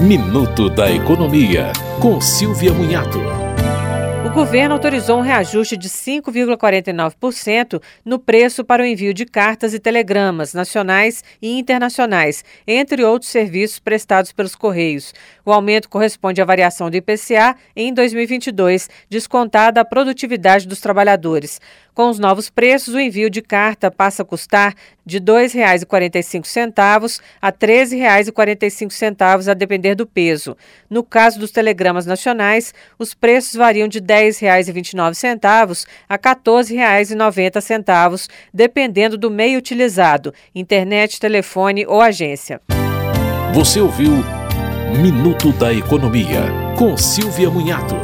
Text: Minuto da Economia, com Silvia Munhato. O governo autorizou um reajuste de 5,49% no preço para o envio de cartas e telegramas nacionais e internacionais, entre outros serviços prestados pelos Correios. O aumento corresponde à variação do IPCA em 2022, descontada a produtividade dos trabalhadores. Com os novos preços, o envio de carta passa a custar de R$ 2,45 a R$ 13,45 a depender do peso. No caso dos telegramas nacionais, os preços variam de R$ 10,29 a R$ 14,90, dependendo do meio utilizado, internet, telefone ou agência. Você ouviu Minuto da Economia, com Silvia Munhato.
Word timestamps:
Minuto 0.00 0.70
da 0.70 0.90
Economia, 0.90 1.74
com 2.00 2.18
Silvia 2.22 2.72
Munhato. 2.72 3.18
O 4.24 4.30
governo 4.32 4.74
autorizou 4.74 5.18
um 5.18 5.22
reajuste 5.22 5.76
de 5.76 5.90
5,49% 5.90 7.82
no 8.02 8.18
preço 8.18 8.64
para 8.64 8.82
o 8.82 8.86
envio 8.86 9.12
de 9.12 9.26
cartas 9.26 9.74
e 9.74 9.78
telegramas 9.78 10.54
nacionais 10.54 11.22
e 11.42 11.58
internacionais, 11.58 12.42
entre 12.66 13.04
outros 13.04 13.30
serviços 13.30 13.78
prestados 13.78 14.32
pelos 14.32 14.54
Correios. 14.54 15.12
O 15.44 15.52
aumento 15.52 15.90
corresponde 15.90 16.40
à 16.40 16.46
variação 16.46 16.88
do 16.88 16.96
IPCA 16.96 17.54
em 17.76 17.92
2022, 17.92 18.88
descontada 19.10 19.82
a 19.82 19.84
produtividade 19.84 20.66
dos 20.66 20.80
trabalhadores. 20.80 21.60
Com 22.00 22.08
os 22.08 22.18
novos 22.18 22.48
preços, 22.48 22.94
o 22.94 22.98
envio 22.98 23.28
de 23.28 23.42
carta 23.42 23.90
passa 23.90 24.22
a 24.22 24.24
custar 24.24 24.74
de 25.04 25.18
R$ 25.18 25.24
2,45 25.24 27.20
a 27.42 27.48
R$ 27.48 27.52
13,45 27.52 29.50
a 29.50 29.52
depender 29.52 29.94
do 29.94 30.06
peso. 30.06 30.56
No 30.88 31.04
caso 31.04 31.38
dos 31.38 31.50
telegramas 31.50 32.06
nacionais, 32.06 32.72
os 32.98 33.12
preços 33.12 33.52
variam 33.52 33.86
de 33.86 33.98
R$ 33.98 34.06
10,29 34.06 35.86
a 36.08 36.14
R$ 36.14 36.18
14,90, 36.18 38.30
dependendo 38.50 39.18
do 39.18 39.30
meio 39.30 39.58
utilizado, 39.58 40.32
internet, 40.54 41.20
telefone 41.20 41.84
ou 41.86 42.00
agência. 42.00 42.62
Você 43.52 43.78
ouviu 43.78 44.24
Minuto 44.98 45.52
da 45.52 45.70
Economia, 45.70 46.44
com 46.78 46.96
Silvia 46.96 47.50
Munhato. 47.50 47.96